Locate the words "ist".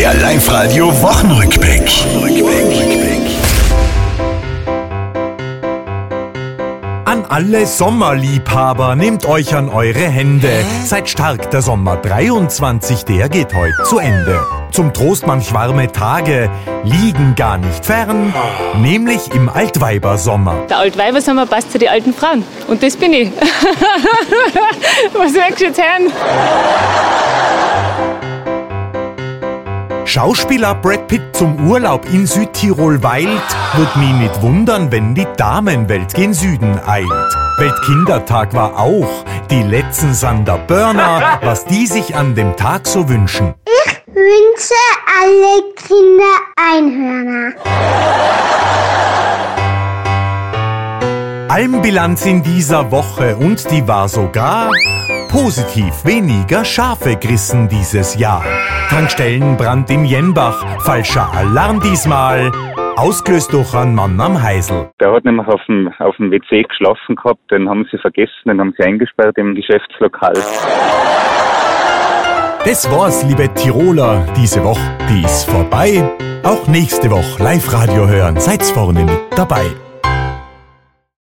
75.22-75.48